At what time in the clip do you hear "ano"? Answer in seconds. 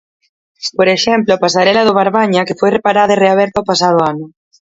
4.11-4.25